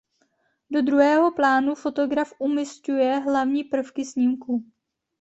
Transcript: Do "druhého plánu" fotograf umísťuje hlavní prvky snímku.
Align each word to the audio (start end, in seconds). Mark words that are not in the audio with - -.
Do 0.71 0.81
"druhého 0.81 1.31
plánu" 1.31 1.75
fotograf 1.75 2.33
umísťuje 2.39 3.19
hlavní 3.19 3.63
prvky 3.63 4.05
snímku. 4.05 4.63